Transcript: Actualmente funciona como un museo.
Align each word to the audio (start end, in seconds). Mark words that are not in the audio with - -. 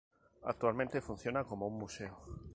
Actualmente 0.45 0.99
funciona 0.99 1.43
como 1.43 1.67
un 1.67 1.77
museo. 1.77 2.17